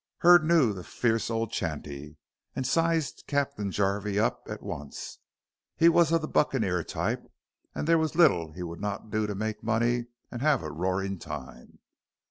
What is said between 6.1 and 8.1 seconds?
of the buccaneer type, and there